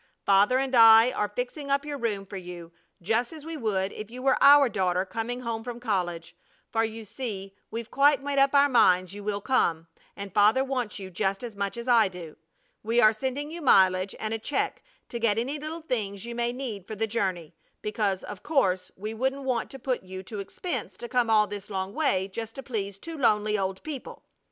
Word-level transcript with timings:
Father 0.25 0.57
and 0.57 0.73
I 0.75 1.11
are 1.11 1.29
fixing 1.29 1.69
up 1.69 1.85
your 1.85 1.99
room 1.99 2.25
for 2.25 2.35
you, 2.37 2.71
just 3.03 3.31
as 3.31 3.45
we 3.45 3.55
would 3.55 3.93
if 3.93 4.09
you 4.09 4.23
were 4.23 4.35
our 4.41 4.65
own 4.65 4.71
daughter 4.71 5.05
coming 5.05 5.41
home 5.41 5.63
from 5.63 5.79
college. 5.79 6.35
For 6.71 6.83
you 6.83 7.05
see 7.05 7.53
we've 7.69 7.91
quite 7.91 8.23
made 8.23 8.39
up 8.39 8.55
our 8.55 8.67
minds 8.67 9.13
you 9.13 9.23
will 9.23 9.41
come, 9.41 9.85
and 10.17 10.33
Father 10.33 10.63
wants 10.63 10.97
you 10.97 11.11
just 11.11 11.43
as 11.43 11.55
much 11.55 11.77
as 11.77 11.87
I 11.87 12.07
do. 12.07 12.35
We 12.81 12.99
are 12.99 13.13
sending 13.13 13.51
you 13.51 13.61
mileage, 13.61 14.15
and 14.19 14.33
a 14.33 14.39
check 14.39 14.81
to 15.09 15.19
get 15.19 15.37
any 15.37 15.59
little 15.59 15.81
things 15.81 16.25
you 16.25 16.33
may 16.33 16.51
need 16.51 16.87
for 16.87 16.95
the 16.95 17.05
journey, 17.05 17.53
because, 17.83 18.23
of 18.23 18.41
course, 18.41 18.89
we 18.97 19.13
wouldn't 19.13 19.43
want 19.43 19.69
to 19.69 19.77
put 19.77 20.01
you 20.01 20.23
to 20.23 20.39
expense 20.39 20.97
to 20.97 21.07
come 21.07 21.29
all 21.29 21.45
this 21.45 21.69
long 21.69 21.93
way 21.93 22.27
just 22.27 22.55
to 22.55 22.63
please 22.63 22.97
two 22.97 23.19
lonely 23.19 23.55
old 23.55 23.83
people. 23.83 24.23